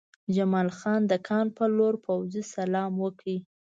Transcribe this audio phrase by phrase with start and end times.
[0.35, 3.27] جمال خان د کان په لور پوځي سلام وکړ